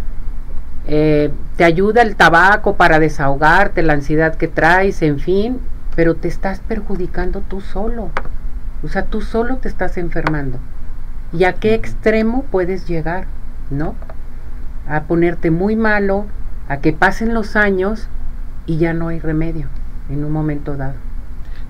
eh, 0.86 1.30
te 1.56 1.64
ayuda 1.64 2.02
el 2.02 2.14
tabaco 2.14 2.76
para 2.76 2.98
desahogarte, 2.98 3.82
la 3.82 3.94
ansiedad 3.94 4.34
que 4.34 4.48
traes, 4.48 5.00
en 5.00 5.18
fin, 5.18 5.60
pero 5.94 6.14
te 6.14 6.28
estás 6.28 6.60
perjudicando 6.60 7.40
tú 7.40 7.62
solo. 7.62 8.10
O 8.82 8.88
sea, 8.88 9.06
tú 9.06 9.22
solo 9.22 9.56
te 9.56 9.68
estás 9.68 9.96
enfermando. 9.96 10.58
¿Y 11.32 11.44
a 11.44 11.54
qué 11.54 11.72
extremo 11.72 12.44
puedes 12.50 12.86
llegar? 12.86 13.26
¿No? 13.70 13.94
a 14.88 15.02
ponerte 15.02 15.50
muy 15.50 15.76
malo, 15.76 16.26
a 16.68 16.78
que 16.78 16.92
pasen 16.92 17.34
los 17.34 17.56
años 17.56 18.08
y 18.66 18.78
ya 18.78 18.92
no 18.92 19.08
hay 19.08 19.18
remedio 19.18 19.68
en 20.08 20.24
un 20.24 20.32
momento 20.32 20.76
dado. 20.76 20.94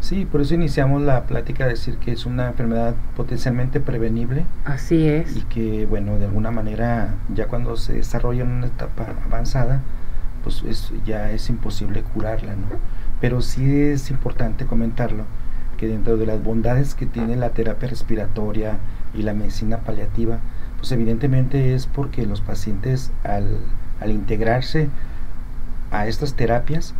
Sí, 0.06 0.24
por 0.24 0.40
eso 0.40 0.54
iniciamos 0.54 1.02
la 1.02 1.24
plática 1.24 1.64
a 1.64 1.66
decir 1.66 1.96
que 1.96 2.12
es 2.12 2.26
una 2.26 2.46
enfermedad 2.46 2.94
potencialmente 3.16 3.80
prevenible. 3.80 4.46
Así 4.64 5.08
es. 5.08 5.36
Y 5.36 5.40
que, 5.40 5.84
bueno, 5.84 6.16
de 6.20 6.26
alguna 6.26 6.52
manera, 6.52 7.16
ya 7.34 7.48
cuando 7.48 7.76
se 7.76 7.94
desarrolla 7.94 8.44
en 8.44 8.50
una 8.50 8.66
etapa 8.68 9.04
avanzada, 9.24 9.80
pues 10.44 10.62
es, 10.62 10.92
ya 11.04 11.32
es 11.32 11.50
imposible 11.50 12.02
curarla, 12.02 12.52
¿no? 12.52 12.66
Pero 13.20 13.42
sí 13.42 13.80
es 13.80 14.08
importante 14.12 14.64
comentarlo, 14.64 15.24
que 15.76 15.88
dentro 15.88 16.16
de 16.16 16.26
las 16.26 16.40
bondades 16.40 16.94
que 16.94 17.06
tiene 17.06 17.34
la 17.34 17.50
terapia 17.50 17.88
respiratoria 17.88 18.78
y 19.12 19.22
la 19.22 19.34
medicina 19.34 19.78
paliativa, 19.78 20.38
pues 20.78 20.92
evidentemente 20.92 21.74
es 21.74 21.88
porque 21.88 22.26
los 22.26 22.40
pacientes 22.40 23.10
al, 23.24 23.58
al 23.98 24.12
integrarse 24.12 24.88
a 25.90 26.06
estas 26.06 26.34
terapias, 26.34 26.94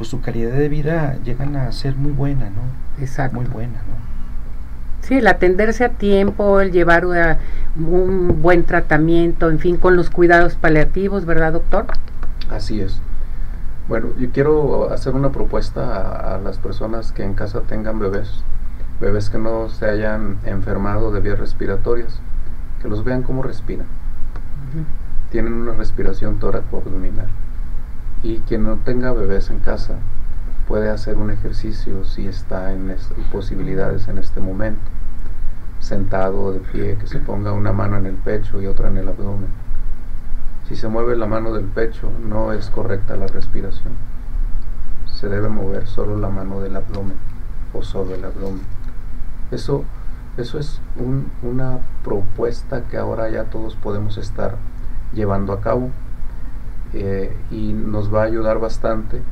pues 0.00 0.08
su 0.08 0.22
calidad 0.22 0.52
de 0.52 0.70
vida 0.70 1.18
llegan 1.24 1.56
a 1.56 1.70
ser 1.72 1.94
muy 1.94 2.12
buena, 2.12 2.46
¿no? 2.48 2.62
Exacto. 3.02 3.36
Muy 3.36 3.44
buena, 3.44 3.74
¿no? 3.74 5.02
Sí, 5.02 5.18
el 5.18 5.26
atenderse 5.26 5.84
a 5.84 5.90
tiempo, 5.90 6.58
el 6.60 6.72
llevar 6.72 7.04
un 7.04 8.40
buen 8.40 8.64
tratamiento, 8.64 9.50
en 9.50 9.58
fin, 9.58 9.76
con 9.76 9.96
los 9.96 10.08
cuidados 10.08 10.54
paliativos, 10.54 11.26
¿verdad, 11.26 11.52
doctor? 11.52 11.84
Así 12.48 12.80
es. 12.80 12.98
Bueno, 13.88 14.06
yo 14.18 14.30
quiero 14.30 14.90
hacer 14.90 15.14
una 15.14 15.32
propuesta 15.32 16.34
a, 16.34 16.38
las 16.38 16.56
personas 16.56 17.12
que 17.12 17.22
en 17.22 17.34
casa 17.34 17.60
tengan 17.68 17.98
bebés, 17.98 18.42
bebés 19.02 19.28
que 19.28 19.36
no 19.36 19.68
se 19.68 19.84
hayan 19.84 20.38
enfermado 20.46 21.12
de 21.12 21.20
vías 21.20 21.38
respiratorias, 21.38 22.20
que 22.80 22.88
los 22.88 23.04
vean 23.04 23.22
cómo 23.22 23.42
respiran. 23.42 23.86
Tienen 25.30 25.52
una 25.52 25.72
respiración 25.72 26.38
tóraco-abdominal. 26.38 27.28
Y 28.22 28.38
quien 28.40 28.64
no 28.64 28.76
tenga 28.76 29.12
bebés 29.12 29.50
en 29.50 29.60
casa 29.60 29.96
puede 30.68 30.90
hacer 30.90 31.16
un 31.16 31.30
ejercicio 31.30 32.04
si 32.04 32.26
está 32.26 32.72
en, 32.72 32.94
posibilidades 33.32 34.08
en 34.08 34.18
este 34.18 34.40
momento. 34.40 34.82
Sentado 35.78 36.40
o 36.42 36.52
de 36.52 36.60
pie, 36.60 36.96
que 36.98 37.06
se 37.06 37.18
ponga 37.18 37.52
una 37.52 37.72
mano 37.72 37.96
en 37.96 38.06
el 38.06 38.16
pecho 38.16 38.60
y 38.60 38.66
otra 38.66 38.88
en 38.88 38.98
el 38.98 39.08
abdomen 39.08 39.48
si 40.70 40.76
se 40.76 40.86
mueve 40.86 41.16
la 41.16 41.26
mano 41.26 41.52
del 41.52 41.64
pecho, 41.64 42.12
no 42.24 42.52
es 42.52 42.70
correcta 42.70 43.16
la 43.16 43.26
respiración. 43.26 43.92
Se 45.12 45.28
debe 45.28 45.48
mover 45.48 45.88
solo 45.88 46.16
la 46.16 46.28
mano 46.28 46.60
del 46.60 46.76
abdomen 46.76 47.16
o 47.74 47.82
solo 47.82 48.14
el 48.14 48.24
abdomen. 48.24 48.62
Eso, 49.50 49.84
eso 50.36 50.60
es 50.60 50.80
una 51.42 51.80
propuesta 52.04 52.84
que 52.84 52.98
ahora 52.98 53.28
ya 53.28 53.46
todos 53.46 53.74
podemos 53.74 54.16
estar 54.16 54.58
llevando 55.12 55.52
a 55.52 55.60
cabo 55.60 55.90
eh, 56.94 57.34
y 57.50 57.72
nos 57.72 58.12
va 58.12 58.22
a 58.22 58.24
ayudar 58.24 58.58
bastante, 58.58 59.22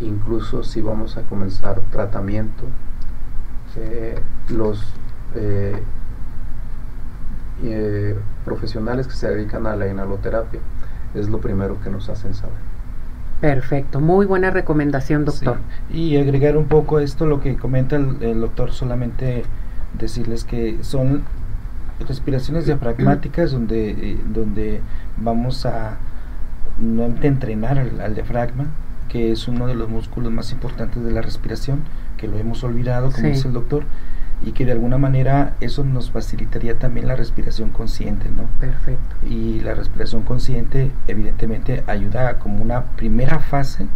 incluso 0.00 0.62
si 0.62 0.80
vamos 0.80 1.16
a 1.16 1.22
comenzar 1.22 1.80
tratamiento. 1.90 2.64
Eh, 3.76 4.20
los 4.50 4.80
eh, 5.34 5.82
eh, 7.62 8.16
profesionales 8.44 9.06
que 9.06 9.14
se 9.14 9.28
dedican 9.28 9.66
a 9.66 9.76
la 9.76 9.88
inhaloterapia. 9.88 10.60
Es 11.14 11.28
lo 11.28 11.38
primero 11.38 11.80
que 11.80 11.88
nos 11.88 12.08
hacen 12.08 12.34
saber. 12.34 12.56
Perfecto, 13.40 14.00
muy 14.00 14.26
buena 14.26 14.50
recomendación, 14.50 15.24
doctor. 15.24 15.58
Y 15.90 16.16
agregar 16.16 16.56
un 16.56 16.66
poco 16.66 16.98
esto, 16.98 17.26
lo 17.26 17.40
que 17.40 17.56
comenta 17.56 17.96
el, 17.96 18.40
doctor, 18.40 18.72
solamente 18.72 19.44
decirles 19.98 20.44
que 20.44 20.82
son 20.82 21.22
respiraciones 22.08 22.66
diafragmáticas 22.66 23.52
donde, 23.52 23.90
eh, 23.90 24.20
donde 24.26 24.80
vamos 25.16 25.64
a 25.64 25.96
nuevamente 26.78 27.26
entrenar 27.26 27.78
al, 27.78 28.14
diafragma, 28.14 28.66
que 29.08 29.32
es 29.32 29.48
uno 29.48 29.66
de 29.66 29.74
los 29.74 29.88
músculos 29.88 30.32
más 30.32 30.52
importantes 30.52 31.02
de 31.04 31.12
la 31.12 31.22
respiración, 31.22 31.80
que 32.16 32.28
lo 32.28 32.38
hemos 32.38 32.64
olvidado, 32.64 33.10
como 33.12 33.28
dice 33.28 33.48
el 33.48 33.54
doctor, 33.54 33.84
y 34.44 34.52
que 34.52 34.66
de 34.66 34.72
alguna 34.72 34.98
manera 34.98 35.54
eso 35.60 35.84
nos 35.84 36.10
facilitaría 36.10 36.78
también 36.78 37.06
la 37.06 37.16
respiración 37.16 37.70
consciente, 37.70 38.28
¿no? 38.28 38.44
Perfecto. 38.60 39.16
Y 39.26 39.60
la 39.60 39.74
respiración 39.74 40.22
consciente 40.22 40.90
evidentemente 41.06 41.84
ayuda 41.86 42.38
como 42.38 42.62
una 42.62 42.82
primera 42.96 43.38
fase 43.38 43.86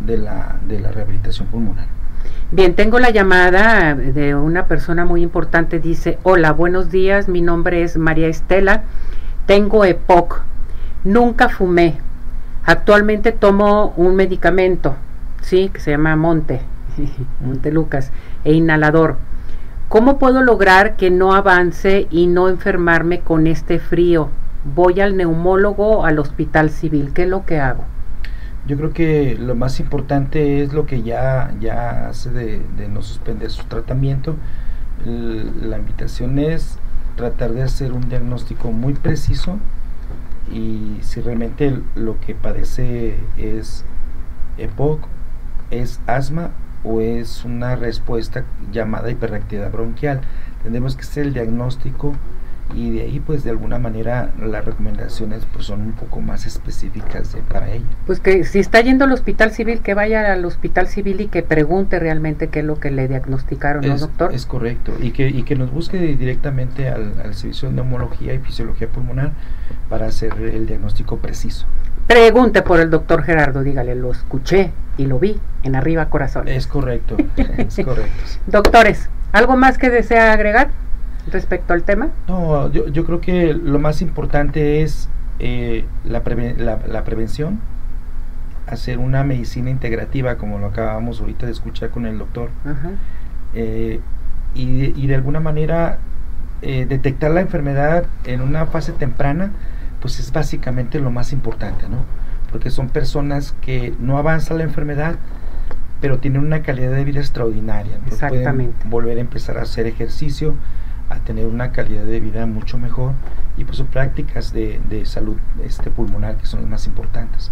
de 0.00 0.18
la, 0.18 0.56
de 0.66 0.80
la 0.80 0.90
rehabilitación 0.90 1.48
pulmonar. 1.48 1.86
Bien, 2.50 2.74
tengo 2.74 2.98
la 2.98 3.10
llamada 3.10 3.94
de 3.94 4.34
una 4.34 4.66
persona 4.66 5.04
muy 5.04 5.22
importante, 5.22 5.78
dice, 5.78 6.18
hola, 6.22 6.52
buenos 6.52 6.90
días, 6.90 7.28
mi 7.28 7.42
nombre 7.42 7.82
es 7.82 7.96
María 7.96 8.28
Estela, 8.28 8.84
tengo 9.46 9.84
EPOC, 9.84 10.40
nunca 11.04 11.48
fumé, 11.48 11.98
actualmente 12.64 13.32
tomo 13.32 13.92
un 13.96 14.16
medicamento, 14.16 14.96
sí, 15.42 15.70
que 15.72 15.80
se 15.80 15.90
llama 15.92 16.16
Monte, 16.16 16.60
Monte 17.40 17.70
Lucas, 17.72 18.12
e 18.44 18.52
inhalador 18.52 19.16
¿Cómo 19.94 20.18
puedo 20.18 20.42
lograr 20.42 20.96
que 20.96 21.10
no 21.12 21.34
avance 21.34 22.08
y 22.10 22.26
no 22.26 22.48
enfermarme 22.48 23.20
con 23.20 23.46
este 23.46 23.78
frío? 23.78 24.28
Voy 24.74 25.00
al 25.00 25.16
neumólogo 25.16 26.04
al 26.04 26.18
hospital 26.18 26.70
civil. 26.70 27.12
¿Qué 27.14 27.22
es 27.22 27.28
lo 27.28 27.46
que 27.46 27.60
hago? 27.60 27.84
Yo 28.66 28.76
creo 28.76 28.92
que 28.92 29.36
lo 29.38 29.54
más 29.54 29.78
importante 29.78 30.62
es 30.62 30.72
lo 30.72 30.84
que 30.86 31.02
ya, 31.02 31.54
ya 31.60 32.08
hace 32.08 32.30
de, 32.30 32.88
no 32.88 33.02
suspender 33.02 33.50
su 33.50 33.62
tratamiento. 33.66 34.34
la 35.04 35.78
invitación 35.78 36.40
es 36.40 36.78
tratar 37.14 37.52
de 37.52 37.62
hacer 37.62 37.92
un 37.92 38.08
diagnóstico 38.08 38.72
muy 38.72 38.94
preciso 38.94 39.58
y 40.54 40.98
si 41.02 41.20
realmente 41.20 41.76
lo 41.96 42.20
que 42.20 42.34
padece 42.34 43.16
es 43.36 43.84
EPOC, 44.56 45.00
es 45.70 46.00
asma 46.06 46.50
o 46.84 47.00
es 47.00 47.44
una 47.44 47.74
respuesta 47.74 48.44
llamada 48.70 49.10
hiperreactividad 49.10 49.72
bronquial. 49.72 50.20
Tendremos 50.62 50.94
que 50.94 51.02
hacer 51.02 51.26
el 51.26 51.34
diagnóstico 51.34 52.14
y 52.72 52.90
de 52.90 53.02
ahí 53.02 53.20
pues 53.20 53.44
de 53.44 53.50
alguna 53.50 53.78
manera 53.78 54.30
las 54.40 54.64
recomendaciones 54.64 55.42
pues 55.52 55.66
son 55.66 55.82
un 55.82 55.92
poco 55.92 56.20
más 56.20 56.46
específicas 56.46 57.36
para 57.48 57.70
ella. 57.70 57.84
Pues 58.06 58.20
que 58.20 58.44
si 58.44 58.58
está 58.58 58.80
yendo 58.80 59.04
al 59.04 59.12
hospital 59.12 59.50
civil, 59.50 59.80
que 59.80 59.94
vaya 59.94 60.32
al 60.32 60.44
hospital 60.44 60.88
civil 60.88 61.20
y 61.20 61.26
que 61.26 61.42
pregunte 61.42 61.98
realmente 61.98 62.48
qué 62.48 62.60
es 62.60 62.64
lo 62.64 62.80
que 62.80 62.90
le 62.90 63.06
diagnosticaron, 63.06 63.86
¿no, 63.86 63.98
doctor? 63.98 64.32
Es 64.32 64.46
correcto, 64.46 64.92
y 65.00 65.10
que, 65.10 65.28
y 65.28 65.42
que 65.42 65.56
nos 65.56 65.70
busque 65.70 65.98
directamente 65.98 66.88
al, 66.88 67.14
al 67.22 67.34
servicio 67.34 67.68
de 67.68 67.74
neumología 67.74 68.34
y 68.34 68.38
fisiología 68.38 68.88
pulmonar 68.88 69.32
para 69.88 70.06
hacer 70.06 70.32
el 70.40 70.66
diagnóstico 70.66 71.18
preciso. 71.18 71.66
Pregunte 72.06 72.62
por 72.62 72.80
el 72.80 72.90
doctor 72.90 73.22
Gerardo, 73.22 73.62
dígale, 73.62 73.94
lo 73.94 74.10
escuché 74.10 74.72
y 74.98 75.06
lo 75.06 75.18
vi 75.18 75.38
en 75.62 75.74
Arriba 75.74 76.10
Corazón. 76.10 76.48
Es 76.48 76.66
correcto, 76.66 77.16
es 77.36 77.76
correcto. 77.84 78.12
Doctores, 78.46 79.08
¿algo 79.32 79.56
más 79.56 79.78
que 79.78 79.90
desea 79.90 80.32
agregar 80.32 80.70
respecto 81.30 81.72
al 81.72 81.82
tema? 81.82 82.10
No, 82.28 82.70
yo, 82.70 82.88
yo 82.88 83.04
creo 83.04 83.20
que 83.20 83.54
lo 83.54 83.78
más 83.78 84.02
importante 84.02 84.82
es 84.82 85.08
eh, 85.38 85.84
la, 86.04 86.22
la, 86.86 87.04
prevención, 87.04 87.60
hacer 88.66 88.98
una 88.98 89.24
medicina 89.24 89.70
integrativa, 89.70 90.36
como 90.36 90.58
lo 90.58 90.66
acabamos 90.66 91.20
ahorita 91.20 91.46
de 91.46 91.52
escuchar 91.52 91.90
con 91.90 92.06
el 92.06 92.18
doctor, 92.18 92.50
eh, 93.54 94.00
y, 94.54 95.00
y, 95.00 95.06
de 95.06 95.14
alguna 95.14 95.40
manera 95.40 95.98
eh, 96.62 96.86
detectar 96.88 97.30
la 97.30 97.40
enfermedad 97.40 98.06
en 98.24 98.40
una 98.40 98.66
fase 98.66 98.92
temprana 98.92 99.50
pues 100.04 100.20
es 100.20 100.30
básicamente 100.32 101.00
lo 101.00 101.10
más 101.10 101.32
importante, 101.32 101.88
¿no? 101.88 102.04
Porque 102.52 102.68
son 102.68 102.90
personas 102.90 103.54
que 103.62 103.94
no 103.98 104.18
avanza 104.18 104.52
la 104.52 104.62
enfermedad, 104.62 105.14
pero 106.02 106.18
tienen 106.18 106.42
una 106.42 106.60
calidad 106.60 106.92
de 106.92 107.04
vida 107.04 107.20
extraordinaria. 107.20 107.98
Exactamente. 108.06 108.74
Pueden 108.74 108.90
volver 108.90 109.16
a 109.16 109.20
empezar 109.22 109.56
a 109.56 109.62
hacer 109.62 109.86
ejercicio, 109.86 110.56
a 111.14 111.18
tener 111.24 111.46
una 111.46 111.72
calidad 111.72 112.04
de 112.04 112.20
vida 112.20 112.46
mucho 112.46 112.78
mejor 112.78 113.12
y 113.56 113.64
pues 113.64 113.78
son 113.78 113.86
prácticas 113.86 114.52
de, 114.52 115.02
salud 115.04 115.36
este, 115.62 115.90
pulmonar 115.90 116.36
que 116.36 116.46
son 116.46 116.60
las 116.62 116.70
más 116.70 116.86
importantes. 116.86 117.50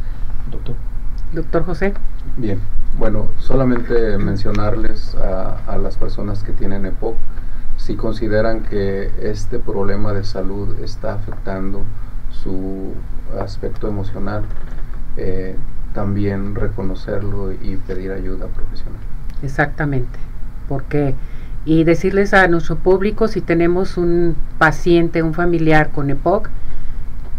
Doctor. 0.51 0.77
Doctor 1.33 1.65
José. 1.65 1.95
Bien, 2.37 2.61
bueno, 2.99 3.29
solamente 3.39 4.19
mencionarles 4.19 5.15
a, 5.15 5.57
a 5.67 5.79
las 5.79 5.97
personas 5.97 6.43
que 6.43 6.53
tienen 6.53 6.85
EPOC, 6.85 7.17
si 7.79 7.97
consideran 7.97 8.63
que 8.63 9.11
este 9.23 9.59
problema 9.59 10.13
de 10.13 10.25
salud 10.25 10.79
está 10.81 11.15
afectando 11.15 11.83
su 12.31 12.95
aspecto 13.41 13.89
emocional, 13.89 14.45
eh, 15.17 15.57
también 15.95 16.55
reconocerlo 16.55 17.53
y 17.53 17.77
pedir 17.77 18.13
ayuda 18.13 18.47
profesional. 18.47 19.01
Exactamente, 19.43 20.19
porque 20.69 21.15
y 21.65 21.85
decirles 21.85 22.35
a 22.35 22.49
nuestro 22.49 22.77
público 22.77 23.29
si 23.29 23.41
tenemos 23.41 23.97
un 23.97 24.37
paciente, 24.59 25.23
un 25.23 25.35
familiar 25.35 25.91
con 25.91 26.11
EPOC, 26.11 26.49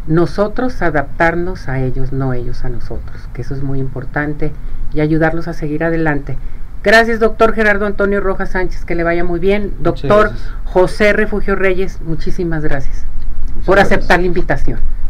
nosotros 0.07 0.81
adaptarnos 0.81 1.69
a 1.69 1.79
ellos, 1.79 2.12
no 2.12 2.33
ellos 2.33 2.65
a 2.65 2.69
nosotros, 2.69 3.29
que 3.33 3.41
eso 3.41 3.55
es 3.55 3.63
muy 3.63 3.79
importante 3.79 4.51
y 4.93 5.01
ayudarlos 5.01 5.47
a 5.47 5.53
seguir 5.53 5.83
adelante. 5.83 6.38
Gracias, 6.83 7.19
doctor 7.19 7.53
Gerardo 7.53 7.86
Antonio 7.86 8.19
Rojas 8.19 8.51
Sánchez, 8.51 8.83
que 8.83 8.95
le 8.95 9.03
vaya 9.03 9.23
muy 9.23 9.39
bien. 9.39 9.73
Doctor 9.79 10.31
José 10.65 11.13
Refugio 11.13 11.55
Reyes, 11.55 12.01
muchísimas 12.01 12.63
gracias 12.63 13.05
por 13.65 13.79
aceptar 13.79 14.19
la 14.19 14.25
invitación. 14.25 14.79